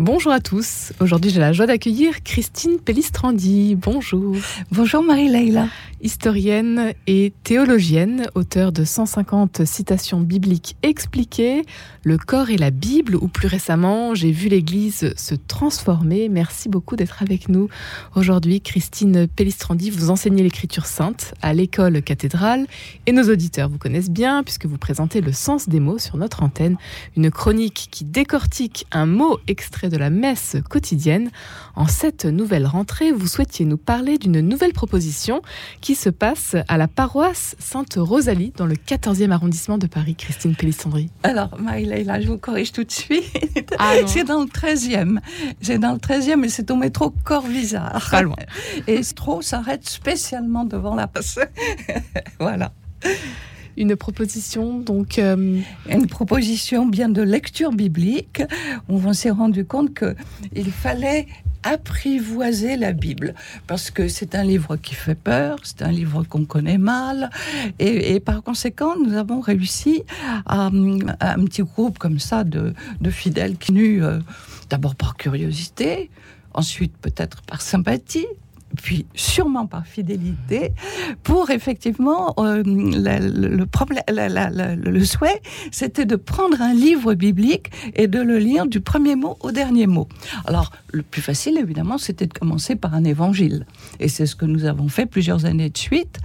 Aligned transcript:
Bonjour 0.00 0.30
à 0.30 0.38
tous. 0.38 0.92
Aujourd'hui, 1.00 1.32
j'ai 1.32 1.40
la 1.40 1.52
joie 1.52 1.66
d'accueillir 1.66 2.22
Christine 2.22 2.78
Pellistrandi. 2.78 3.74
Bonjour. 3.74 4.36
Bonjour 4.70 5.02
Marie-Leila. 5.02 5.66
Historienne 6.00 6.92
et 7.08 7.32
théologienne, 7.42 8.26
auteure 8.36 8.70
de 8.70 8.84
150 8.84 9.64
citations 9.64 10.20
bibliques 10.20 10.76
expliquées, 10.84 11.64
Le 12.04 12.16
corps 12.16 12.50
et 12.50 12.56
la 12.56 12.70
Bible, 12.70 13.16
ou 13.16 13.26
plus 13.26 13.48
récemment, 13.48 14.14
J'ai 14.14 14.30
vu 14.30 14.48
l'Église 14.48 15.12
se 15.16 15.34
transformer. 15.34 16.28
Merci 16.28 16.68
beaucoup 16.68 16.94
d'être 16.94 17.20
avec 17.20 17.48
nous. 17.48 17.68
Aujourd'hui, 18.14 18.60
Christine 18.60 19.26
Pellistrandi, 19.26 19.90
vous 19.90 20.10
enseignez 20.10 20.44
l'écriture 20.44 20.86
sainte 20.86 21.34
à 21.42 21.52
l'école 21.52 22.00
cathédrale 22.02 22.68
et 23.06 23.12
nos 23.12 23.28
auditeurs 23.28 23.68
vous 23.68 23.78
connaissent 23.78 24.10
bien 24.10 24.44
puisque 24.44 24.66
vous 24.66 24.78
présentez 24.78 25.20
le 25.20 25.32
sens 25.32 25.68
des 25.68 25.80
mots 25.80 25.98
sur 25.98 26.16
notre 26.16 26.44
antenne, 26.44 26.76
une 27.16 27.32
chronique 27.32 27.88
qui 27.90 28.04
décortique 28.04 28.86
un 28.92 29.06
mot 29.06 29.38
extrait 29.48 29.87
de 29.88 29.96
la 29.96 30.10
messe 30.10 30.56
quotidienne. 30.68 31.30
En 31.76 31.86
cette 31.86 32.24
nouvelle 32.24 32.66
rentrée, 32.66 33.12
vous 33.12 33.26
souhaitiez 33.26 33.64
nous 33.64 33.76
parler 33.76 34.18
d'une 34.18 34.40
nouvelle 34.40 34.72
proposition 34.72 35.42
qui 35.80 35.94
se 35.94 36.10
passe 36.10 36.56
à 36.68 36.78
la 36.78 36.88
paroisse 36.88 37.56
Sainte-Rosalie 37.58 38.52
dans 38.56 38.66
le 38.66 38.74
14e 38.74 39.30
arrondissement 39.30 39.78
de 39.78 39.86
Paris. 39.86 40.14
Christine 40.14 40.54
Pélissandri. 40.54 41.10
Alors, 41.22 41.58
Marie-Leila, 41.60 42.20
je 42.20 42.28
vous 42.28 42.38
corrige 42.38 42.72
tout 42.72 42.84
de 42.84 42.90
suite. 42.90 43.74
Ah 43.78 43.94
c'est 44.06 44.24
dans 44.24 44.40
le 44.40 44.46
13e. 44.46 45.18
C'est 45.60 45.78
dans 45.78 45.92
le 45.92 45.98
13e 45.98 46.44
et 46.44 46.48
c'est 46.48 46.70
au 46.70 46.76
métro 46.76 47.12
Corvisart. 47.24 48.08
Pas 48.10 48.22
loin. 48.22 48.36
Et 48.86 49.00
trop 49.14 49.42
s'arrête 49.42 49.88
spécialement 49.88 50.64
devant 50.64 50.94
la 50.94 51.06
passe. 51.06 51.38
voilà 52.40 52.72
une 53.78 53.96
proposition 53.96 54.80
donc 54.80 55.18
euh, 55.18 55.60
une 55.88 56.06
proposition 56.08 56.84
bien 56.86 57.08
de 57.08 57.22
lecture 57.22 57.72
biblique. 57.72 58.42
On 58.88 59.12
s'est 59.12 59.30
rendu 59.30 59.64
compte 59.64 59.94
que 59.94 60.14
il 60.54 60.70
fallait 60.70 61.26
apprivoiser 61.62 62.76
la 62.76 62.92
Bible 62.92 63.34
parce 63.66 63.90
que 63.90 64.08
c'est 64.08 64.34
un 64.34 64.44
livre 64.44 64.76
qui 64.76 64.94
fait 64.94 65.14
peur, 65.14 65.58
c'est 65.62 65.82
un 65.82 65.90
livre 65.90 66.24
qu'on 66.24 66.44
connaît 66.44 66.78
mal 66.78 67.30
et, 67.78 68.20
par 68.20 68.42
conséquent 68.42 68.94
nous 68.96 69.14
avons 69.14 69.40
réussi 69.40 70.02
à, 70.46 70.66
un 70.66 71.44
petit 71.44 71.62
groupe 71.62 71.98
comme 71.98 72.18
ça 72.18 72.44
de, 72.44 72.74
fidèles 73.10 73.56
qui 73.56 73.72
nus 73.72 74.04
euh, 74.04 74.18
d'abord 74.70 74.94
par 74.94 75.16
curiosité, 75.16 76.10
ensuite 76.52 76.96
peut-être 76.98 77.42
par 77.42 77.62
sympathie, 77.62 78.26
puis 78.82 79.06
sûrement 79.14 79.66
par 79.66 79.86
fidélité, 79.86 80.72
pour 81.22 81.50
effectivement 81.50 82.34
euh, 82.38 82.62
le, 82.64 83.64
le 84.74 85.04
souhait, 85.04 85.42
c'était 85.70 86.06
de 86.06 86.16
prendre 86.16 86.60
un 86.62 86.72
livre 86.72 87.14
biblique 87.14 87.70
et 87.94 88.06
de 88.06 88.20
le 88.20 88.38
lire 88.38 88.66
du 88.66 88.80
premier 88.80 89.16
mot 89.16 89.36
au 89.40 89.50
dernier 89.50 89.86
mot. 89.86 90.08
Alors 90.46 90.72
le 90.92 91.02
plus 91.02 91.22
facile, 91.22 91.58
évidemment, 91.58 91.98
c'était 91.98 92.26
de 92.26 92.32
commencer 92.32 92.76
par 92.76 92.94
un 92.94 93.04
évangile, 93.04 93.66
et 94.00 94.08
c'est 94.08 94.26
ce 94.26 94.36
que 94.36 94.46
nous 94.46 94.64
avons 94.64 94.88
fait 94.88 95.06
plusieurs 95.06 95.44
années 95.44 95.70
de 95.70 95.78
suite. 95.78 96.18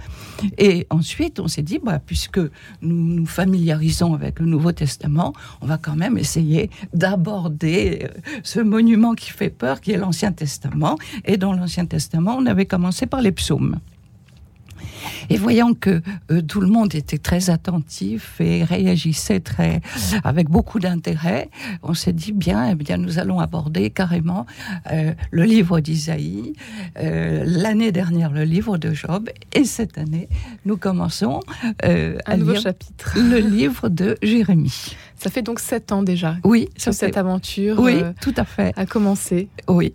Et 0.58 0.86
ensuite, 0.90 1.40
on 1.40 1.48
s'est 1.48 1.62
dit, 1.62 1.78
bah, 1.82 2.00
puisque 2.04 2.38
nous 2.38 2.96
nous 3.14 3.26
familiarisons 3.26 4.14
avec 4.14 4.40
le 4.40 4.46
Nouveau 4.46 4.72
Testament, 4.72 5.32
on 5.60 5.66
va 5.66 5.78
quand 5.78 5.96
même 5.96 6.18
essayer 6.18 6.70
d'aborder 6.92 8.00
euh, 8.04 8.08
ce 8.42 8.60
monument 8.60 9.14
qui 9.14 9.30
fait 9.30 9.50
peur, 9.50 9.80
qui 9.80 9.92
est 9.92 9.96
l'Ancien 9.96 10.32
Testament. 10.32 10.96
Et 11.24 11.36
dans 11.36 11.52
l'Ancien 11.52 11.86
Testament, 11.86 12.36
on 12.38 12.46
avait 12.46 12.66
commencé 12.66 13.06
par 13.06 13.20
les 13.20 13.32
psaumes. 13.32 13.78
Et 15.30 15.36
voyant 15.36 15.74
que 15.74 16.02
euh, 16.30 16.42
tout 16.42 16.60
le 16.60 16.66
monde 16.66 16.94
était 16.94 17.18
très 17.18 17.50
attentif 17.50 18.40
et 18.40 18.64
réagissait 18.64 19.40
très 19.40 19.80
avec 20.22 20.48
beaucoup 20.48 20.78
d'intérêt, 20.78 21.50
on 21.82 21.94
s'est 21.94 22.12
dit 22.12 22.32
bien, 22.32 22.70
eh 22.70 22.74
bien 22.74 22.96
nous 22.96 23.18
allons 23.18 23.40
aborder 23.40 23.90
carrément 23.90 24.46
euh, 24.90 25.12
le 25.30 25.44
livre 25.44 25.80
d'Isaïe, 25.80 26.52
euh, 26.98 27.44
l'année 27.46 27.92
dernière 27.92 28.30
le 28.30 28.44
livre 28.44 28.78
de 28.78 28.92
Job, 28.92 29.30
et 29.52 29.64
cette 29.64 29.98
année 29.98 30.28
nous 30.64 30.76
commençons 30.76 31.40
un 31.82 32.36
nouveau 32.36 32.56
chapitre, 32.56 33.16
le 33.16 33.38
livre 33.38 33.88
de 33.88 34.16
Jérémie. 34.22 34.96
Ça 35.16 35.30
fait 35.30 35.42
donc 35.42 35.60
sept 35.60 35.92
ans 35.92 36.02
déjà. 36.02 36.36
Oui, 36.44 36.68
que 36.82 36.92
cette 36.92 37.16
aventure. 37.16 37.78
Oui, 37.78 38.02
tout 38.20 38.34
à 38.36 38.44
fait. 38.44 38.72
A 38.76 38.86
commencé. 38.86 39.48
Oui. 39.68 39.94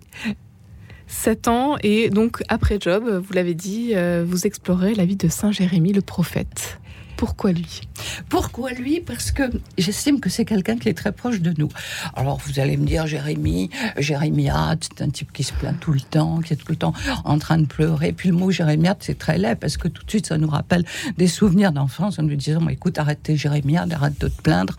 7 1.10 1.48
ans 1.48 1.76
et 1.82 2.08
donc 2.08 2.42
après 2.48 2.78
Job, 2.80 3.04
vous 3.08 3.32
l'avez 3.32 3.54
dit, 3.54 3.90
euh, 3.94 4.24
vous 4.26 4.46
explorez 4.46 4.94
la 4.94 5.04
vie 5.04 5.16
de 5.16 5.28
Saint 5.28 5.50
Jérémie 5.50 5.92
le 5.92 6.02
prophète. 6.02 6.80
Pourquoi 7.16 7.52
lui? 7.52 7.82
Pourquoi 8.30 8.70
lui? 8.70 9.00
Parce 9.00 9.30
que 9.30 9.42
j'estime 9.76 10.20
que 10.20 10.30
c'est 10.30 10.46
quelqu'un 10.46 10.78
qui 10.78 10.88
est 10.88 10.94
très 10.94 11.12
proche 11.12 11.40
de 11.40 11.52
nous. 11.58 11.68
Alors 12.14 12.40
vous 12.46 12.60
allez 12.60 12.78
me 12.78 12.86
dire 12.86 13.06
Jérémie, 13.06 13.68
Jérémiade, 13.98 14.84
c'est 14.84 15.02
un 15.02 15.10
type 15.10 15.30
qui 15.32 15.42
se 15.42 15.52
plaint 15.52 15.78
tout 15.78 15.92
le 15.92 16.00
temps, 16.00 16.40
qui 16.40 16.54
est 16.54 16.56
tout 16.56 16.70
le 16.70 16.76
temps 16.76 16.94
en 17.24 17.38
train 17.38 17.58
de 17.58 17.66
pleurer. 17.66 18.12
Puis 18.12 18.30
le 18.30 18.36
mot 18.36 18.50
Jérémiade, 18.50 18.98
c'est 19.00 19.18
très 19.18 19.36
laid 19.36 19.56
parce 19.56 19.76
que 19.76 19.88
tout 19.88 20.04
de 20.04 20.10
suite 20.10 20.26
ça 20.28 20.38
nous 20.38 20.48
rappelle 20.48 20.84
des 21.18 21.26
souvenirs 21.26 21.72
d'enfance 21.72 22.18
en 22.18 22.22
nous 22.22 22.36
disant 22.36 22.66
écoute, 22.68 22.98
arrête 22.98 23.22
tes 23.22 23.36
arrête 23.44 24.18
de 24.20 24.28
te 24.28 24.40
plaindre. 24.42 24.76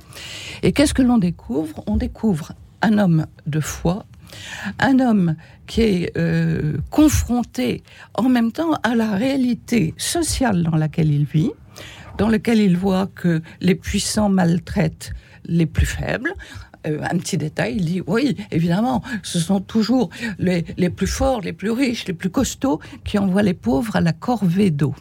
Et 0.63 0.71
qu'est-ce 0.71 0.95
que 0.95 1.03
l'on 1.03 1.19
découvre? 1.19 1.83
On 1.85 1.97
découvre 1.97 2.53
un 2.81 2.97
homme 2.97 3.27
de 3.45 3.59
foi, 3.59 4.05
un 4.79 4.99
homme 4.99 5.35
qui 5.67 5.81
est 5.81 6.17
euh, 6.17 6.77
confronté 6.89 7.83
en 8.15 8.29
même 8.29 8.51
temps 8.51 8.73
à 8.83 8.95
la 8.95 9.15
réalité 9.15 9.93
sociale 9.97 10.63
dans 10.63 10.77
laquelle 10.77 11.11
il 11.11 11.25
vit, 11.25 11.51
dans 12.17 12.29
laquelle 12.29 12.59
il 12.59 12.77
voit 12.77 13.07
que 13.13 13.41
les 13.61 13.75
puissants 13.75 14.29
maltraitent 14.29 15.13
les 15.45 15.65
plus 15.65 15.85
faibles. 15.85 16.33
Euh, 16.87 16.99
un 17.03 17.17
petit 17.17 17.37
détail, 17.37 17.75
il 17.77 17.85
dit 17.85 18.01
oui, 18.07 18.35
évidemment, 18.49 19.03
ce 19.21 19.39
sont 19.39 19.59
toujours 19.59 20.09
les, 20.39 20.65
les 20.77 20.89
plus 20.89 21.07
forts, 21.07 21.41
les 21.41 21.53
plus 21.53 21.71
riches, 21.71 22.07
les 22.07 22.13
plus 22.13 22.29
costauds 22.29 22.79
qui 23.03 23.19
envoient 23.19 23.43
les 23.43 23.53
pauvres 23.53 23.95
à 23.95 24.01
la 24.01 24.13
corvée 24.13 24.71
d'eau 24.71 24.95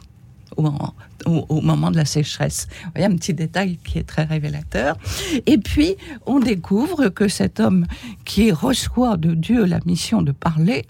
au 0.57 0.61
moment, 0.61 0.93
moment 1.25 1.91
de 1.91 1.97
la 1.97 2.05
sécheresse. 2.05 2.67
Vous 2.83 2.91
voyez, 2.95 3.07
un 3.07 3.15
petit 3.15 3.33
détail 3.33 3.77
qui 3.83 3.99
est 3.99 4.03
très 4.03 4.23
révélateur. 4.23 4.97
Et 5.45 5.57
puis, 5.57 5.95
on 6.25 6.39
découvre 6.39 7.09
que 7.09 7.27
cet 7.27 7.59
homme 7.59 7.85
qui 8.25 8.51
reçoit 8.51 9.17
de 9.17 9.33
Dieu 9.33 9.65
la 9.65 9.79
mission 9.85 10.21
de 10.21 10.31
parler 10.31 10.85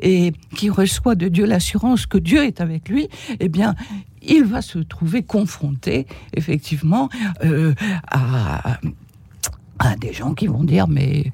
et 0.00 0.32
qui 0.56 0.70
reçoit 0.70 1.14
de 1.14 1.28
Dieu 1.28 1.46
l'assurance 1.46 2.06
que 2.06 2.18
Dieu 2.18 2.44
est 2.44 2.60
avec 2.60 2.88
lui, 2.88 3.08
eh 3.40 3.48
bien, 3.48 3.74
il 4.22 4.44
va 4.44 4.62
se 4.62 4.78
trouver 4.78 5.22
confronté, 5.22 6.06
effectivement, 6.34 7.08
euh, 7.44 7.74
à 8.10 8.78
à 9.78 9.96
des 9.96 10.12
gens 10.12 10.34
qui 10.34 10.46
vont 10.46 10.64
dire 10.64 10.88
mais 10.88 11.30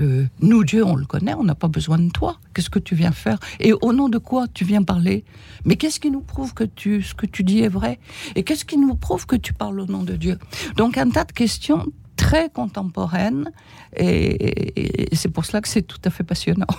euh, 0.00 0.26
nous 0.40 0.64
Dieu 0.64 0.84
on 0.84 0.96
le 0.96 1.04
connaît 1.04 1.34
on 1.34 1.44
n'a 1.44 1.54
pas 1.54 1.68
besoin 1.68 1.98
de 1.98 2.10
toi. 2.10 2.38
Qu'est-ce 2.54 2.70
que 2.70 2.78
tu 2.78 2.94
viens 2.94 3.12
faire? 3.12 3.38
Et 3.60 3.72
au 3.72 3.92
nom 3.92 4.08
de 4.08 4.18
quoi 4.18 4.46
tu 4.52 4.64
viens 4.64 4.82
parler? 4.82 5.24
Mais 5.64 5.76
qu'est-ce 5.76 6.00
qui 6.00 6.10
nous 6.10 6.20
prouve 6.20 6.54
que 6.54 6.64
tu 6.64 7.02
ce 7.02 7.14
que 7.14 7.26
tu 7.26 7.42
dis 7.44 7.60
est 7.60 7.68
vrai? 7.68 7.98
Et 8.34 8.42
qu'est-ce 8.42 8.64
qui 8.64 8.78
nous 8.78 8.94
prouve 8.94 9.26
que 9.26 9.36
tu 9.36 9.52
parles 9.52 9.80
au 9.80 9.86
nom 9.86 10.02
de 10.02 10.14
Dieu? 10.14 10.38
Donc 10.76 10.98
un 10.98 11.10
tas 11.10 11.24
de 11.24 11.32
questions 11.32 11.86
très 12.18 12.50
contemporaine 12.50 13.50
et, 13.96 15.08
c'est 15.14 15.30
pour 15.30 15.46
cela 15.46 15.62
que 15.62 15.68
c'est 15.68 15.82
tout 15.82 16.00
à 16.04 16.10
fait 16.10 16.24
passionnant. 16.24 16.66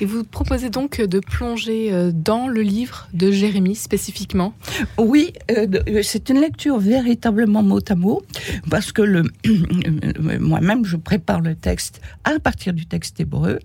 Et 0.00 0.04
vous 0.04 0.24
proposez 0.24 0.68
donc 0.68 1.00
de 1.00 1.20
plonger 1.20 1.92
euh, 1.92 2.10
dans 2.12 2.48
le 2.48 2.60
livre 2.60 3.08
de 3.14 3.30
Jérémie 3.30 3.74
spécifiquement? 3.74 4.52
Oui, 4.98 5.32
euh, 5.50 5.66
euh, 5.88 6.02
c'est 6.02 6.28
une 6.28 6.40
lecture 6.40 6.78
véritablement 6.78 7.62
mot 7.62 7.80
à 7.88 7.94
mot 7.94 8.22
parce 8.68 8.92
que 8.92 9.00
le, 9.02 9.22
moi-même 10.40 10.84
je 10.84 10.96
prépare 10.96 11.40
le 11.40 11.54
texte 11.54 12.00
à 12.24 12.38
partir 12.38 12.74
du 12.74 12.84
texte 12.86 13.20
hébreu 13.20 13.58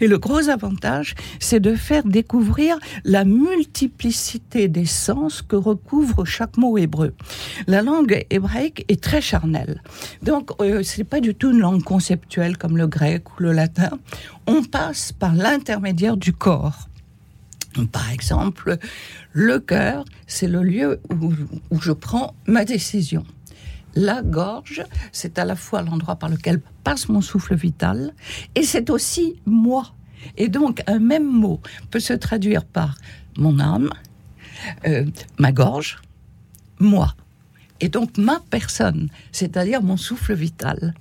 et 0.00 0.08
le 0.08 0.18
gros 0.18 0.48
avantage 0.48 1.14
c'est 1.38 1.60
de 1.60 1.74
faire 1.76 2.04
découvrir 2.04 2.78
la 3.04 3.24
multiplicité 3.24 4.68
des 4.68 4.86
sens 4.86 5.42
que 5.42 5.56
recouvre 5.56 6.24
chaque 6.24 6.56
mot 6.56 6.76
hébreu. 6.78 7.14
La 7.66 7.82
langue 7.82 8.26
hébraïque 8.30 8.84
est 8.88 9.00
très 9.00 9.20
charnelle. 9.20 9.82
Donc 10.22 10.45
euh, 10.60 10.82
c'est 10.82 11.04
pas 11.04 11.20
du 11.20 11.34
tout 11.34 11.50
une 11.50 11.60
langue 11.60 11.82
conceptuelle 11.82 12.56
comme 12.56 12.76
le 12.76 12.86
grec 12.86 13.30
ou 13.32 13.42
le 13.42 13.52
latin. 13.52 13.90
On 14.46 14.62
passe 14.62 15.12
par 15.12 15.34
l'intermédiaire 15.34 16.16
du 16.16 16.32
corps. 16.32 16.88
Par 17.92 18.10
exemple, 18.10 18.78
le 19.32 19.58
cœur, 19.58 20.04
c'est 20.26 20.48
le 20.48 20.62
lieu 20.62 21.00
où, 21.10 21.32
où, 21.70 21.80
je 21.80 21.92
prends 21.92 22.34
ma 22.46 22.64
décision. 22.64 23.24
La 23.94 24.22
gorge, 24.22 24.82
c'est 25.12 25.38
à 25.38 25.44
la 25.44 25.56
fois 25.56 25.82
l'endroit 25.82 26.16
par 26.16 26.30
lequel 26.30 26.60
passe 26.84 27.08
mon 27.08 27.20
souffle 27.20 27.54
vital, 27.54 28.14
et 28.54 28.62
c'est 28.62 28.88
aussi 28.88 29.40
moi. 29.44 29.92
Et 30.38 30.48
donc, 30.48 30.82
un 30.86 30.98
même 30.98 31.30
mot 31.30 31.60
peut 31.90 32.00
se 32.00 32.14
traduire 32.14 32.64
par 32.64 32.94
mon 33.36 33.58
âme, 33.60 33.90
euh, 34.86 35.04
ma 35.38 35.52
gorge, 35.52 36.00
moi 36.78 37.14
et 37.80 37.88
donc 37.88 38.18
ma 38.18 38.40
personne, 38.50 39.08
c'est-à-dire 39.32 39.82
mon 39.82 39.96
souffle 39.96 40.34
vital. 40.34 40.94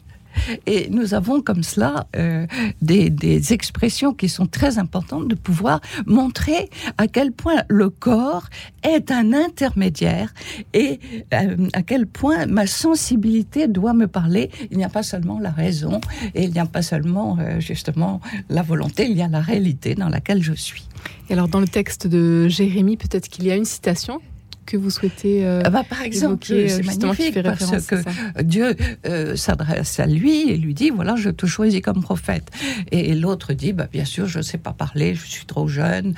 Et 0.66 0.90
nous 0.90 1.14
avons 1.14 1.42
comme 1.42 1.64
cela 1.64 2.08
euh, 2.16 2.46
des, 2.82 3.54
expressions 3.54 4.14
qui 4.14 4.30
sont 4.30 4.48
très 4.48 4.78
importantes 4.80 5.28
de 5.28 5.36
pouvoir 5.36 5.82
montrer 6.06 6.70
à 6.98 7.08
quel 7.08 7.32
point 7.32 7.64
le 7.68 7.90
corps 7.90 8.50
est 8.84 9.12
un 9.12 9.34
intermédiaire 9.34 10.34
et 10.74 11.00
euh, 11.34 11.68
à 11.74 11.84
quel 11.84 12.08
point 12.08 12.46
ma 12.48 12.68
sensibilité 12.68 13.68
doit 13.68 13.94
me 13.94 14.08
parler. 14.08 14.50
Il 14.72 14.78
n'y 14.78 14.84
a 14.84 14.90
pas 14.90 15.04
seulement 15.04 15.40
la 15.40 15.52
raison 15.52 16.02
et 16.34 16.44
il 16.44 16.52
n'y 16.52 16.60
a 16.60 16.66
pas 16.66 16.82
seulement 16.82 17.38
euh, 17.40 17.60
justement 17.60 18.20
la 18.50 18.62
volonté, 18.62 19.08
il 19.08 19.18
y 19.18 19.22
a 19.22 19.28
la 19.28 19.42
réalité 19.42 19.96
dans 19.96 20.10
laquelle 20.10 20.42
je 20.42 20.54
suis. 20.54 20.88
Et 21.30 21.34
alors 21.34 21.48
dans 21.48 21.60
le 21.60 21.68
texte 21.68 22.08
de 22.08 22.48
Jérémie, 22.48 22.98
peut-être 22.98 23.30
qu'il 23.30 23.46
y 23.46 23.52
a 23.52 23.56
une 23.56 23.66
citation? 23.66 24.22
Que 24.66 24.78
vous 24.78 24.90
souhaitez 24.90 25.46
euh, 25.46 25.62
ah 25.64 25.70
bah, 25.70 25.84
Par 25.88 26.02
exemple, 26.02 26.48
euh, 26.52 26.68
c'est 26.68 26.84
magnifique 26.84 27.42
parce 27.44 27.86
que 27.86 28.42
Dieu 28.42 28.76
euh, 29.06 29.36
s'adresse 29.36 30.00
à 30.00 30.06
lui 30.06 30.50
et 30.50 30.58
lui 30.58 30.74
dit 30.74 30.90
voilà, 30.90 31.16
je 31.16 31.30
te 31.30 31.46
choisis 31.46 31.82
comme 31.82 32.02
prophète. 32.02 32.50
Et, 32.92 33.16
l'autre 33.16 33.54
dit 33.54 33.74
bah, 33.74 33.88
bien 33.92 34.06
sûr, 34.06 34.28
je 34.28 34.40
ne 34.40 34.44
sais 34.44 34.58
pas 34.58 34.74
parler, 34.74 35.16
je 35.16 35.26
suis 35.26 35.46
trop 35.46 35.68
jeune. 35.68 36.16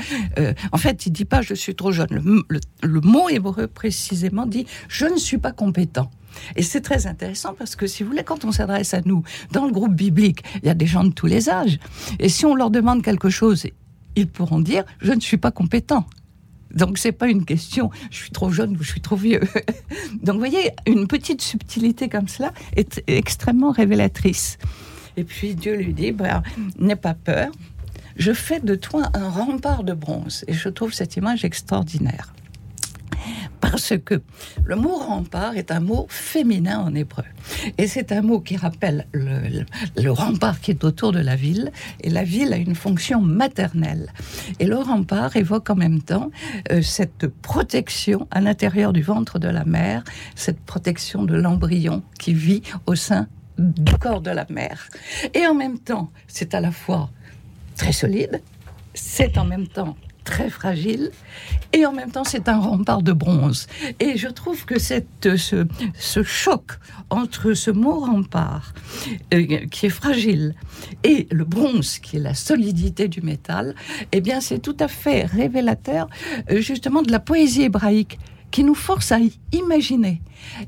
en 0.71 0.77
fait, 0.77 1.05
il 1.05 1.11
dit 1.11 1.25
pas 1.25 1.41
je 1.41 1.53
suis 1.53 1.75
trop 1.75 1.91
jeune. 1.91 2.07
Le, 2.09 2.59
le 2.81 3.01
mot 3.01 3.29
hébreu 3.29 3.67
précisément 3.67 4.45
dit 4.45 4.65
je 4.87 5.05
ne 5.05 5.17
suis 5.17 5.37
pas 5.37 5.51
compétent. 5.51 6.09
Et 6.55 6.61
c'est 6.61 6.81
très 6.81 7.07
intéressant 7.07 7.55
parce 7.57 7.75
que, 7.75 7.87
si 7.87 8.03
vous 8.03 8.09
voulez, 8.09 8.23
quand 8.23 8.45
on 8.45 8.51
s'adresse 8.51 8.93
à 8.93 9.01
nous, 9.05 9.23
dans 9.51 9.65
le 9.65 9.71
groupe 9.71 9.95
biblique, 9.95 10.43
il 10.61 10.67
y 10.67 10.69
a 10.69 10.75
des 10.75 10.85
gens 10.85 11.03
de 11.03 11.11
tous 11.11 11.25
les 11.25 11.49
âges. 11.49 11.79
Et 12.19 12.29
si 12.29 12.45
on 12.45 12.55
leur 12.55 12.69
demande 12.69 13.01
quelque 13.01 13.29
chose, 13.29 13.65
ils 14.15 14.27
pourront 14.27 14.59
dire 14.59 14.83
Je 14.99 15.13
ne 15.13 15.19
suis 15.19 15.37
pas 15.37 15.51
compétent. 15.51 16.05
Donc 16.77 16.97
c'est 16.99 17.11
pas 17.11 17.27
une 17.27 17.43
question, 17.43 17.89
je 18.11 18.17
suis 18.17 18.31
trop 18.31 18.51
jeune 18.51 18.77
ou 18.77 18.83
je 18.83 18.91
suis 18.91 19.01
trop 19.01 19.15
vieux. 19.15 19.41
Donc 20.21 20.35
vous 20.35 20.39
voyez, 20.39 20.71
une 20.85 21.07
petite 21.07 21.41
subtilité 21.41 22.07
comme 22.07 22.27
cela 22.27 22.53
est 22.75 23.03
extrêmement 23.07 23.71
révélatrice. 23.71 24.59
Et 25.17 25.23
puis 25.23 25.55
Dieu 25.55 25.75
lui 25.75 25.93
dit, 25.93 26.11
bah, 26.11 26.43
n'aie 26.77 26.95
pas 26.95 27.15
peur, 27.15 27.51
je 28.15 28.31
fais 28.31 28.59
de 28.59 28.75
toi 28.75 29.09
un 29.15 29.29
rempart 29.29 29.83
de 29.83 29.93
bronze. 29.93 30.45
Et 30.47 30.53
je 30.53 30.69
trouve 30.69 30.93
cette 30.93 31.15
image 31.15 31.43
extraordinaire 31.43 32.33
parce 33.71 33.93
que 34.03 34.21
le 34.63 34.75
mot 34.75 34.95
rempart 34.95 35.55
est 35.57 35.71
un 35.71 35.79
mot 35.79 36.07
féminin 36.09 36.79
en 36.79 36.93
hébreu. 36.95 37.23
Et 37.77 37.87
c'est 37.87 38.11
un 38.11 38.21
mot 38.21 38.39
qui 38.39 38.57
rappelle 38.57 39.07
le, 39.11 40.09
rempart 40.09 40.59
qui 40.59 40.71
est 40.71 40.83
autour 40.83 41.11
de 41.11 41.19
la 41.19 41.35
ville. 41.35 41.71
Et 42.01 42.09
la 42.09 42.23
ville 42.23 42.53
a 42.53 42.57
une 42.57 42.75
fonction 42.75 43.21
maternelle. 43.21 44.11
Et 44.59 44.65
le 44.65 44.77
rempart 44.77 45.35
évoque 45.35 45.69
en 45.69 45.75
même 45.75 46.01
temps 46.01 46.31
euh, 46.71 46.81
cette 46.81 47.27
protection 47.27 48.27
à 48.31 48.41
l'intérieur 48.41 48.93
du 48.93 49.01
ventre 49.01 49.39
de 49.39 49.47
la 49.47 49.65
mère, 49.65 50.03
cette 50.35 50.59
protection 50.59 51.23
de 51.23 51.35
l'embryon 51.35 52.03
qui 52.19 52.33
vit 52.33 52.61
au 52.85 52.95
sein 52.95 53.27
du 53.57 53.93
corps 53.97 54.21
de 54.21 54.31
la 54.31 54.45
mère. 54.49 54.87
Et 55.33 55.45
en 55.45 55.53
même 55.53 55.79
temps, 55.79 56.11
c'est 56.27 56.53
à 56.53 56.61
la 56.61 56.71
fois 56.71 57.09
très 57.75 57.91
solide, 57.91 58.41
c'est 58.93 59.37
en 59.37 59.45
même 59.45 59.67
temps 59.67 59.95
très 60.27 60.49
fragile 60.49 61.11
et 61.71 61.85
en 61.85 61.93
même 61.93 62.11
temps 62.11 62.25
c'est 62.25 62.49
un 62.49 62.59
rempart 62.59 63.01
de 63.01 63.13
bronze. 63.13 63.67
Et 63.99 64.17
je 64.17 64.27
trouve 64.27 64.65
que 64.65 64.77
cette, 64.77 65.37
ce, 65.37 65.65
ce 65.97 66.21
choc 66.21 66.73
entre 67.09 67.53
ce 67.53 67.71
mot 67.71 67.99
rempart 68.01 68.73
euh, 69.33 69.65
qui 69.71 69.85
est 69.85 69.95
fragile 70.03 70.53
et 71.03 71.27
le 71.31 71.45
bronze 71.45 71.99
qui 71.99 72.17
est 72.17 72.19
la 72.19 72.33
solidité 72.33 73.07
du 73.07 73.21
métal, 73.21 73.73
eh 74.11 74.19
bien 74.19 74.41
c'est 74.41 74.59
tout 74.59 74.75
à 74.81 74.89
fait 74.89 75.23
révélateur 75.25 76.09
euh, 76.51 76.59
justement 76.59 77.01
de 77.01 77.11
la 77.11 77.19
poésie 77.19 77.63
hébraïque 77.63 78.19
qui 78.51 78.63
nous 78.65 78.75
force 78.75 79.11
à 79.13 79.19
imaginer 79.53 80.21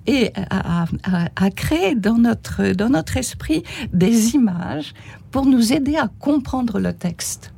et 0.08 0.32
à, 0.36 0.84
à, 0.84 1.30
à, 1.36 1.50
créer 1.50 1.96
dans 1.96 2.18
notre, 2.18 2.72
dans 2.74 2.90
notre 2.90 3.18
esprit 3.18 3.64
des 3.94 4.36
images 4.36 4.94
pour 5.32 5.46
nous 5.46 5.74
aider 5.74 5.96
à 5.96 6.10
comprendre 6.20 6.80
le 6.80 6.94
texte. 6.94 7.54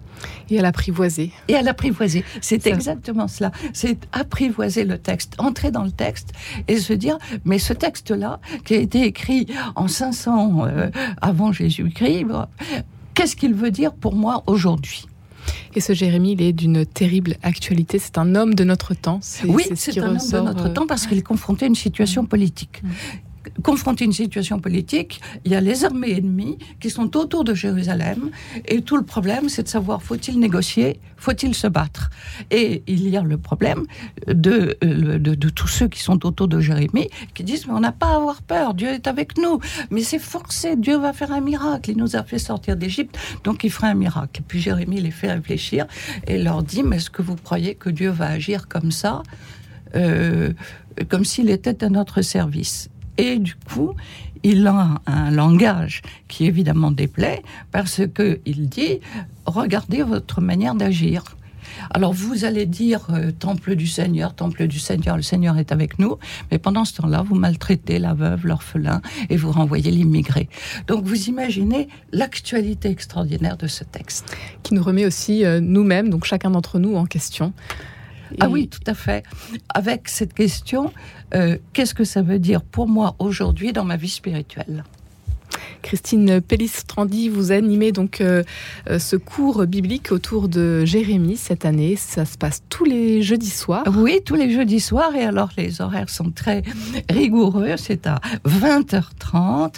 Et 0.50 0.60
à 0.60 0.62
l'apprivoiser. 0.62 1.32
Et 1.48 1.56
à 1.56 1.62
l'apprivoiser. 1.62 2.24
C'est 2.42 2.68
exactement 2.68 3.28
cela. 3.28 3.52
C'est 3.74 3.98
apprivoiser 4.12 4.84
le 4.84 4.98
texte, 4.98 5.34
entrer 5.38 5.72
dans 5.72 5.84
le 5.84 5.92
texte 5.92 6.32
et 6.68 6.78
se 6.78 6.94
dire, 6.94 7.18
mais 7.46 7.60
ce 7.60 7.74
texte-là, 7.74 8.40
qui 8.66 8.76
a 8.76 8.78
été 8.78 9.04
écrit 9.04 9.48
en 9.76 9.88
500 9.88 10.66
euh, 10.66 10.90
avant 11.22 11.52
Jésus-Christ, 11.52 12.26
qu'est-ce 13.14 13.36
qu'il 13.36 13.54
veut 13.54 13.72
dire 13.72 13.94
pour 13.94 14.16
moi 14.16 14.44
aujourd'hui? 14.48 15.06
Et 15.76 15.82
ce 15.82 15.94
Jérémie, 15.94 16.34
il 16.34 16.42
est 16.42 16.54
d'une 16.54 16.86
terrible 16.86 17.36
actualité. 17.44 18.00
C'est 18.00 18.18
un 18.18 18.36
homme 18.36 18.54
de 18.54 18.64
notre 18.64 18.94
temps. 18.94 19.20
Oui, 19.48 19.64
c'est 19.76 19.98
un 20.00 20.10
homme 20.10 20.18
de 20.18 20.40
notre 20.40 20.68
euh, 20.68 20.74
temps 20.74 20.88
parce 20.88 21.08
qu'il 21.08 21.18
est 21.18 21.24
confronté 21.24 21.66
à 21.66 21.68
une 21.68 21.76
situation 21.76 22.26
politique. 22.26 22.84
Confronté 23.64 24.04
à 24.04 24.06
une 24.06 24.14
situation 24.14 24.60
politique, 24.60 25.22
il 25.46 25.52
y 25.52 25.56
a 25.56 25.62
les 25.62 25.86
armées 25.86 26.18
ennemies 26.18 26.58
qui 26.80 26.90
sont 26.90 27.16
autour 27.18 27.44
de 27.44 27.54
Jérusalem, 27.54 28.32
et 28.66 28.82
tout 28.82 28.98
le 28.98 29.04
problème, 29.04 29.50
c'est 29.50 29.64
de 29.64 29.68
savoir 29.68 30.02
faut-il 30.02 30.40
négocier, 30.40 31.00
faut-il 31.18 31.54
se 31.54 31.68
battre? 31.68 32.10
Et 32.50 32.84
il 32.88 33.08
y 33.08 33.18
a 33.18 33.22
le 33.22 33.38
problème 33.38 33.86
de, 34.28 34.78
de, 34.82 35.18
de, 35.18 35.50
tous 35.50 35.68
ceux 35.68 35.88
qui 35.88 36.00
sont 36.00 36.26
autour 36.26 36.48
de 36.48 36.60
Jérémie, 36.60 37.10
qui 37.34 37.44
disent 37.44 37.68
mais 37.68 37.74
on 37.74 37.80
n'a 37.80 37.92
pas 37.92 38.08
à 38.08 38.16
avoir 38.16 38.42
peur, 38.42 38.74
Dieu 38.74 38.90
est 38.90 39.08
avec 39.08 39.38
nous, 39.38 39.60
mais 39.90 40.02
c'est 40.02 40.20
forcé, 40.20 40.76
Dieu 40.76 40.98
va 40.98 41.14
faire 41.14 41.32
un 41.32 41.42
miracle, 41.42 41.92
il 41.92 41.98
nous 41.98 42.16
a 42.16 42.24
fait 42.24 42.40
sortir 42.40 42.76
d'Égypte, 42.76 43.18
donc 43.44 43.64
il 43.64 43.72
fera 43.72 43.88
un 43.88 43.94
miracle. 43.94 44.42
Et 44.42 44.44
puis 44.48 44.60
Jérémie 44.60 45.02
les 45.02 45.12
fait 45.12 45.32
réfléchir 45.32 45.86
et 46.26 46.38
leur 46.38 46.64
dit 46.64 46.84
mais 46.84 46.98
est-ce 46.98 47.10
que 47.10 47.22
vous 47.22 47.36
croyez 47.36 47.76
que 47.76 47.90
Dieu 47.90 48.10
va 48.10 48.28
agir 48.28 48.68
comme 48.68 48.92
ça? 48.92 49.24
Euh, 49.96 50.54
comme 51.10 51.26
s'il 51.26 51.50
était 51.50 51.84
à 51.84 51.90
notre 51.90 52.22
service. 52.22 52.90
Et 53.18 53.40
du 53.40 53.56
coup, 53.56 53.94
il 54.44 54.66
a 54.68 55.02
un 55.06 55.32
langage 55.32 56.02
qui 56.28 56.46
évidemment 56.46 56.92
déplaît 56.92 57.44
parce 57.72 58.02
qu'il 58.16 58.70
dit 58.70 59.00
regardez 59.46 60.04
votre 60.04 60.42
manière 60.42 60.76
d'agir. 60.76 61.24
Alors 61.92 62.14
vous 62.14 62.46
allez 62.46 62.66
dire 62.66 63.08
euh, 63.12 63.32
temple 63.32 63.76
du 63.76 63.88
Seigneur, 63.88 64.34
temple 64.34 64.68
du 64.68 64.80
Seigneur, 64.80 65.16
le 65.16 65.22
Seigneur 65.22 65.58
est 65.58 65.72
avec 65.72 66.00
nous, 66.00 66.18
mais 66.50 66.58
pendant 66.58 66.86
ce 66.86 66.96
temps-là, 66.96 67.22
vous 67.22 67.36
maltraitez 67.36 68.00
la 68.00 68.14
veuve, 68.14 68.46
l'orphelin 68.46 69.02
et 69.30 69.38
vous 69.38 69.52
renvoyez 69.52 69.92
l'immigré. 69.92 70.50
Donc 70.88 71.06
vous 71.06 71.30
imaginez 71.30 71.88
l'actualité 72.12 72.90
extraordinaire 72.90 73.58
de 73.58 73.68
ce 73.68 73.84
texte. 73.84 74.36
Qui 74.64 74.74
nous 74.74 74.84
remet 74.84 75.06
aussi 75.06 75.46
euh, 75.46 75.60
nous-mêmes, 75.60 76.10
donc 76.10 76.26
chacun 76.26 76.52
d'entre 76.52 76.80
nous, 76.80 76.96
en 76.96 77.06
question. 77.06 77.54
Ah 78.40 78.50
oui, 78.50 78.68
tout 78.68 78.84
à 78.88 78.94
fait. 78.94 79.24
Avec 79.74 80.08
cette 80.08 80.34
question, 80.34 80.94
euh, 81.34 81.58
qu'est-ce 81.74 81.94
que 81.94 82.04
ça 82.04 82.22
veut 82.22 82.40
dire 82.40 82.62
pour 82.62 82.88
moi 82.88 83.16
aujourd'hui 83.20 83.74
dans 83.74 83.84
ma 83.84 83.98
vie 83.98 84.10
spirituelle? 84.10 84.84
Christine 85.82 86.42
Pellistrandi, 86.42 87.30
vous 87.30 87.52
animez 87.52 87.92
donc 87.92 88.22
euh, 88.22 88.44
euh, 88.90 89.00
ce 89.00 89.16
cours 89.16 89.66
biblique 89.66 90.12
autour 90.12 90.48
de 90.48 90.86
Jérémie 90.86 91.38
cette 91.38 91.66
année. 91.66 91.96
Ça 91.96 92.26
se 92.26 92.38
passe 92.38 92.64
tous 92.70 92.86
les 92.86 93.22
jeudis 93.22 93.50
soirs. 93.50 93.84
Oui, 93.96 94.20
tous 94.26 94.36
les 94.36 94.52
jeudis 94.52 94.80
soirs. 94.80 95.16
Et 95.16 95.24
alors, 95.24 95.50
les 95.58 95.82
horaires 95.82 96.10
sont 96.10 96.32
très 96.32 96.64
rigoureux. 97.10 97.76
C'est 97.78 98.08
à 98.08 98.20
20h30 98.46 99.76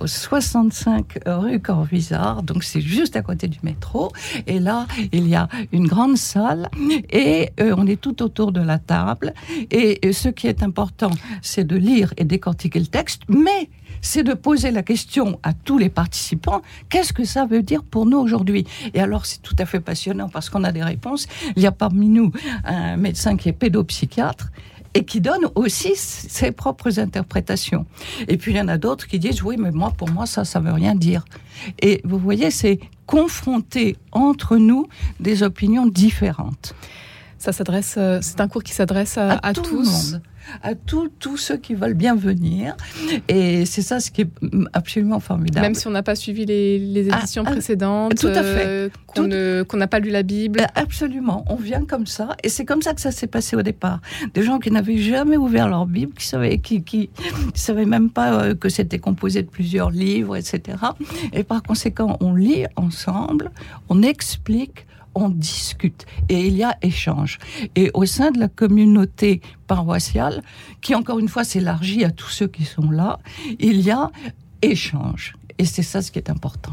au 0.00 0.06
65 0.06 1.18
rue 1.26 1.60
Corvisart. 1.60 2.42
Donc, 2.42 2.64
c'est 2.64 2.80
juste 2.80 3.16
à 3.16 3.22
côté 3.22 3.48
du 3.48 3.58
métro. 3.62 4.12
Et 4.46 4.60
là, 4.60 4.86
il 5.12 5.28
y 5.28 5.34
a 5.34 5.48
une 5.72 5.86
grande 5.86 6.16
salle 6.16 6.68
et 7.10 7.50
euh, 7.60 7.74
on 7.76 7.86
est 7.86 8.00
tout 8.00 8.22
autour 8.22 8.52
de 8.52 8.60
la 8.60 8.78
table. 8.78 9.34
Et 9.70 10.12
ce 10.12 10.28
qui 10.28 10.46
est 10.46 10.62
important, 10.62 11.10
c'est 11.42 11.66
de 11.66 11.76
lire 11.76 12.14
et 12.16 12.24
décortiquer 12.24 12.80
le 12.80 12.86
texte, 12.86 13.22
mais 13.28 13.68
c'est 14.00 14.22
de 14.22 14.34
poser 14.34 14.70
la 14.70 14.82
question 14.82 15.38
à 15.42 15.52
tous 15.52 15.78
les 15.78 15.88
participants, 15.88 16.62
qu'est-ce 16.88 17.12
que 17.12 17.24
ça 17.24 17.46
veut 17.46 17.62
dire 17.62 17.82
pour 17.82 18.06
nous 18.06 18.18
aujourd'hui? 18.18 18.66
Et 18.94 19.00
alors 19.00 19.26
c'est 19.26 19.42
tout 19.42 19.56
à 19.58 19.66
fait 19.66 19.80
passionnant 19.80 20.28
parce 20.28 20.50
qu'on 20.50 20.64
a 20.64 20.72
des 20.72 20.82
réponses. 20.82 21.26
Il 21.56 21.62
y 21.62 21.66
a 21.66 21.72
parmi 21.72 22.08
nous 22.08 22.32
un 22.64 22.96
médecin 22.96 23.36
qui 23.36 23.48
est 23.48 23.52
pédopsychiatre 23.52 24.50
et 24.94 25.04
qui 25.04 25.20
donne 25.20 25.46
aussi 25.54 25.92
ses 25.94 26.50
propres 26.50 26.98
interprétations. 26.98 27.86
Et 28.26 28.36
puis 28.36 28.52
il 28.52 28.56
y 28.56 28.60
en 28.60 28.68
a 28.68 28.78
d'autres 28.78 29.06
qui 29.06 29.18
disent 29.18 29.42
oui, 29.42 29.56
mais 29.58 29.70
moi 29.70 29.92
pour 29.96 30.10
moi 30.10 30.26
ça 30.26 30.44
ça 30.44 30.60
veut 30.60 30.72
rien 30.72 30.94
dire. 30.94 31.24
Et 31.80 32.00
vous 32.04 32.18
voyez, 32.18 32.50
c'est 32.50 32.80
confronter 33.06 33.96
entre 34.12 34.56
nous 34.56 34.86
des 35.18 35.42
opinions 35.42 35.86
différentes. 35.86 36.74
Ça 37.40 37.52
s'adresse, 37.52 37.94
euh, 37.96 38.18
c'est 38.20 38.40
un 38.40 38.48
cours 38.48 38.62
qui 38.62 38.72
s'adresse 38.74 39.16
à, 39.16 39.38
à, 39.42 39.54
tous. 39.54 39.70
Le 39.70 39.78
monde 39.78 40.22
à 40.62 40.74
tous 40.74 41.36
ceux 41.36 41.56
qui 41.56 41.74
veulent 41.74 41.94
bien 41.94 42.14
venir. 42.14 42.76
Et 43.28 43.64
c'est 43.66 43.82
ça 43.82 44.00
ce 44.00 44.10
qui 44.10 44.22
est 44.22 44.30
absolument 44.72 45.20
formidable. 45.20 45.60
Même 45.60 45.74
si 45.74 45.86
on 45.86 45.90
n'a 45.90 46.02
pas 46.02 46.14
suivi 46.14 46.44
les, 46.44 47.08
éditions 47.08 47.44
ah, 47.46 47.50
précédentes, 47.50 48.16
tout 48.16 48.26
à 48.28 48.42
fait. 48.42 48.90
Euh, 49.18 49.64
qu'on 49.64 49.76
n'a 49.76 49.86
pas 49.86 49.98
lu 49.98 50.10
la 50.10 50.22
Bible. 50.22 50.60
Euh, 50.60 50.66
absolument, 50.74 51.44
on 51.48 51.56
vient 51.56 51.84
comme 51.84 52.06
ça. 52.06 52.36
Et 52.42 52.48
c'est 52.48 52.64
comme 52.64 52.82
ça 52.82 52.94
que 52.94 53.00
ça 53.00 53.10
s'est 53.10 53.26
passé 53.26 53.56
au 53.56 53.62
départ. 53.62 54.00
Des 54.34 54.42
gens 54.42 54.58
qui 54.58 54.70
n'avaient 54.70 54.98
jamais 54.98 55.36
ouvert 55.36 55.68
leur 55.68 55.86
Bible, 55.86 56.14
qui 56.14 56.26
savaient, 56.26 56.58
qui, 56.58 56.82
qui, 56.82 57.10
savaient 57.54 57.86
même 57.86 58.10
pas 58.10 58.32
euh, 58.32 58.54
que 58.54 58.68
c'était 58.68 58.98
composé 58.98 59.42
de 59.42 59.48
plusieurs 59.48 59.90
livres, 59.90 60.36
etc. 60.36 60.78
Et 61.32 61.44
par 61.44 61.62
conséquent, 61.62 62.16
on 62.20 62.34
lit 62.34 62.66
ensemble, 62.76 63.50
on 63.88 64.02
explique, 64.02 64.86
on 65.14 65.28
discute 65.28 66.06
et 66.28 66.46
il 66.46 66.56
y 66.56 66.62
a 66.62 66.76
échange. 66.82 67.38
Et 67.76 67.90
au 67.94 68.06
sein 68.06 68.30
de 68.30 68.38
la 68.38 68.48
communauté 68.48 69.40
paroissiale, 69.66 70.42
qui 70.80 70.94
encore 70.94 71.18
une 71.18 71.28
fois 71.28 71.44
s'élargit 71.44 72.04
à 72.04 72.10
tous 72.10 72.30
ceux 72.30 72.46
qui 72.46 72.64
sont 72.64 72.90
là, 72.90 73.18
il 73.58 73.80
y 73.80 73.90
a 73.90 74.10
échange. 74.62 75.34
Et 75.58 75.66
c'est 75.66 75.82
ça 75.82 76.00
ce 76.00 76.10
qui 76.10 76.18
est 76.18 76.30
important. 76.30 76.72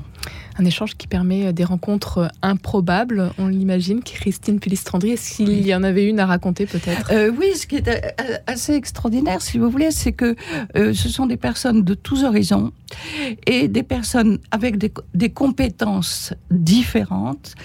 Un 0.57 0.63
échange 0.63 0.95
qui 0.95 1.07
permet 1.07 1.51
des 1.51 1.65
rencontres 1.65 2.31
improbables, 2.41 3.31
on 3.37 3.47
l'imagine. 3.47 4.01
Christine 4.01 4.61
Pilistrandri, 4.61 5.11
est-ce 5.11 5.35
qu'il 5.35 5.67
y 5.67 5.75
en 5.75 5.83
avait 5.83 6.05
une 6.05 6.21
à 6.21 6.25
raconter 6.25 6.65
peut-être? 6.65 7.11
Euh, 7.11 7.29
Oui, 7.37 7.47
ce 7.55 7.67
qui 7.67 7.75
est 7.75 7.87
euh, 7.89 8.37
assez 8.47 8.73
extraordinaire, 8.73 9.41
si 9.41 9.57
vous 9.57 9.69
voulez, 9.69 9.91
c'est 9.91 10.13
que 10.13 10.37
euh, 10.77 10.93
ce 10.93 11.09
sont 11.09 11.25
des 11.25 11.35
personnes 11.35 11.83
de 11.83 11.93
tous 11.93 12.23
horizons 12.23 12.71
et 13.45 13.67
des 13.67 13.83
personnes 13.83 14.39
avec 14.51 14.77
des, 14.77 15.29
compétences 15.29 16.33
différentes, 16.51 17.55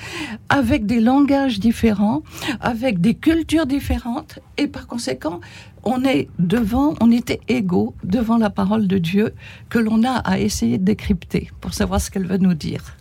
avec 0.48 0.86
des 0.86 1.00
langages 1.00 1.60
différents, 1.60 2.22
avec 2.60 3.00
des 3.00 3.14
cultures 3.14 3.66
différentes, 3.66 4.38
et 4.56 4.66
par 4.66 4.86
conséquent, 4.86 5.40
on 5.84 6.04
est 6.04 6.28
devant, 6.38 6.94
on 7.00 7.10
était 7.10 7.40
égaux 7.48 7.94
devant 8.04 8.38
la 8.38 8.50
parole 8.50 8.86
de 8.86 8.98
Dieu 8.98 9.34
que 9.68 9.78
l'on 9.78 10.04
a 10.04 10.16
à 10.16 10.38
essayer 10.38 10.78
de 10.78 10.84
décrypter 10.84 11.50
pour 11.60 11.74
savoir 11.74 12.00
ce 12.00 12.10
qu'elle 12.10 12.26
veut 12.26 12.38
nous 12.38 12.54
dire. 12.54 12.96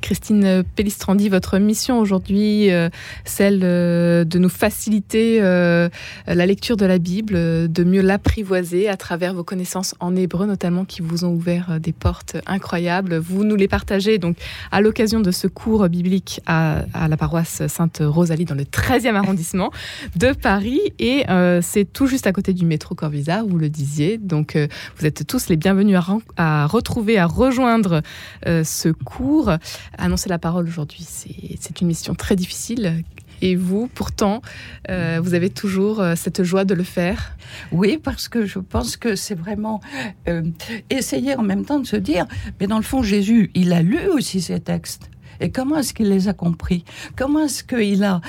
Christine 0.00 0.64
Pellistrandi, 0.74 1.28
votre 1.28 1.58
mission 1.58 1.98
aujourd'hui, 1.98 2.70
euh, 2.70 2.88
celle 3.24 3.60
euh, 3.62 4.24
de 4.24 4.38
nous 4.38 4.48
faciliter 4.48 5.38
euh, 5.42 5.88
la 6.26 6.46
lecture 6.46 6.76
de 6.76 6.86
la 6.86 6.98
Bible, 6.98 7.34
de 7.70 7.84
mieux 7.84 8.02
l'apprivoiser 8.02 8.88
à 8.88 8.96
travers 8.96 9.34
vos 9.34 9.44
connaissances 9.44 9.94
en 10.00 10.14
hébreu 10.16 10.46
notamment 10.46 10.84
qui 10.84 11.02
vous 11.02 11.24
ont 11.24 11.32
ouvert 11.32 11.80
des 11.80 11.92
portes 11.92 12.36
incroyables. 12.46 13.16
Vous 13.16 13.44
nous 13.44 13.56
les 13.56 13.68
partagez 13.68 14.18
donc 14.18 14.36
à 14.70 14.80
l'occasion 14.80 15.20
de 15.20 15.30
ce 15.30 15.46
cours 15.46 15.88
biblique 15.88 16.40
à, 16.46 16.84
la 17.08 17.16
paroisse 17.16 17.66
Sainte-Rosalie 17.66 18.44
dans 18.44 18.54
le 18.54 18.64
13e 18.64 19.14
arrondissement 19.14 19.70
de 20.16 20.32
Paris 20.32 20.80
et 20.98 21.24
c'est 21.62 21.90
tout 21.92 22.06
juste 22.06 22.26
à 22.26 22.32
côté 22.32 22.52
du 22.52 22.64
métro 22.64 22.94
Corvisart, 22.94 23.46
vous 23.46 23.58
le 23.58 23.68
disiez. 23.68 24.18
Donc 24.18 24.56
vous 24.96 25.06
êtes 25.06 25.26
tous 25.26 25.48
les 25.48 25.56
bienvenus 25.56 25.98
à 26.36 26.66
retrouver, 26.66 27.18
à 27.18 27.26
rejoindre 27.26 28.02
ce 28.44 28.88
cours 28.88 29.52
annoncer 29.98 30.28
la 30.28 30.38
parole 30.38 30.66
aujourd'hui, 30.66 31.04
c'est 31.06 31.80
une 31.80 31.86
mission 31.86 32.14
très 32.14 32.36
difficile. 32.36 33.04
Et 33.42 33.54
vous, 33.54 33.88
pourtant, 33.88 34.40
euh, 34.88 35.20
vous 35.22 35.34
avez 35.34 35.50
toujours 35.50 36.00
euh, 36.00 36.14
cette 36.16 36.42
joie 36.42 36.64
de 36.64 36.74
le 36.74 36.82
faire 36.82 37.36
Oui, 37.70 37.98
parce 38.02 38.28
que 38.28 38.46
je 38.46 38.58
pense 38.58 38.96
que 38.96 39.14
c'est 39.14 39.34
vraiment 39.34 39.80
euh, 40.28 40.42
essayer 40.90 41.36
en 41.36 41.42
même 41.42 41.64
temps 41.64 41.78
de 41.78 41.86
se 41.86 41.96
dire, 41.96 42.26
mais 42.60 42.66
dans 42.66 42.78
le 42.78 42.82
fond, 42.82 43.02
Jésus, 43.02 43.50
il 43.54 43.72
a 43.72 43.82
lu 43.82 44.08
aussi 44.08 44.40
ces 44.40 44.60
textes. 44.60 45.10
Et 45.38 45.50
comment 45.50 45.76
est-ce 45.76 45.92
qu'il 45.92 46.08
les 46.08 46.28
a 46.28 46.32
compris? 46.32 46.84
Comment 47.14 47.44
est-ce 47.44 47.62
qu'il 47.62 48.04
a 48.04 48.22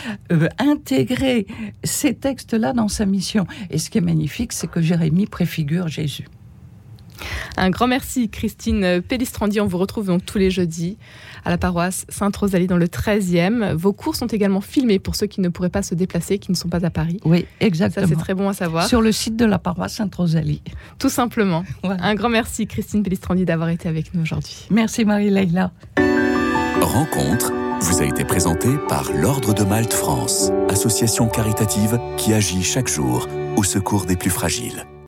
intégré 0.57 1.47
ces 1.85 2.13
textes-là 2.13 2.73
dans 2.73 2.89
sa 2.89 3.05
mission? 3.05 3.47
Et 3.69 3.77
ce 3.77 3.89
qui 3.89 3.99
est 3.99 4.01
magnifique, 4.01 4.51
c'est 4.51 4.67
que 4.67 4.81
Jérémie 4.81 5.25
préfigure 5.25 5.87
Jésus. 5.87 6.25
Un 7.57 7.69
grand 7.69 7.87
merci 7.87 8.29
Christine 8.29 9.01
Pellistrandi. 9.01 9.59
On 9.61 9.67
vous 9.67 9.77
retrouve 9.77 10.07
donc 10.07 10.25
tous 10.25 10.37
les 10.37 10.51
jeudis 10.51 10.97
à 11.45 11.49
la 11.49 11.57
paroisse 11.57 12.05
Sainte-Rosalie 12.09 12.67
dans 12.67 12.77
le 12.77 12.87
13e. 12.87 13.73
Vos 13.73 13.93
cours 13.93 14.15
sont 14.15 14.27
également 14.27 14.61
filmés 14.61 14.99
pour 14.99 15.15
ceux 15.15 15.27
qui 15.27 15.41
ne 15.41 15.49
pourraient 15.49 15.69
pas 15.69 15.83
se 15.83 15.95
déplacer, 15.95 16.39
qui 16.39 16.51
ne 16.51 16.57
sont 16.57 16.69
pas 16.69 16.85
à 16.85 16.89
Paris. 16.89 17.19
Oui, 17.25 17.45
exactement. 17.59 18.05
Ça 18.05 18.13
c'est 18.13 18.19
très 18.19 18.33
bon 18.33 18.49
à 18.49 18.53
savoir. 18.53 18.87
Sur 18.87 19.01
le 19.01 19.11
site 19.11 19.35
de 19.35 19.45
la 19.45 19.59
paroisse 19.59 19.95
Sainte-Rosalie. 19.95 20.61
Tout 20.99 21.09
simplement. 21.09 21.63
Un 21.83 22.15
grand 22.15 22.29
merci 22.29 22.67
Christine 22.67 23.03
Pellistrandi 23.03 23.45
d'avoir 23.45 23.69
été 23.69 23.87
avec 23.87 24.13
nous 24.13 24.21
aujourd'hui. 24.21 24.67
Merci 24.69 25.05
Marie-Leila. 25.05 25.71
Rencontre 26.81 27.51
vous 27.79 28.01
a 28.01 28.05
été 28.05 28.25
présentée 28.25 28.75
par 28.89 29.11
l'Ordre 29.13 29.53
de 29.53 29.63
Malte 29.63 29.93
France, 29.93 30.51
association 30.67 31.27
caritative 31.27 31.99
qui 32.17 32.33
agit 32.33 32.63
chaque 32.63 32.87
jour 32.87 33.27
au 33.55 33.63
secours 33.63 34.05
des 34.05 34.15
plus 34.15 34.31
fragiles. 34.31 34.85